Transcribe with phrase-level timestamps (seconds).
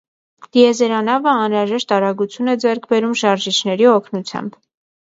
[0.55, 4.61] Տիեզերանավը անհրաժեշտ արագագություն է ձեռք բերում շարժիչների օգնությամբ։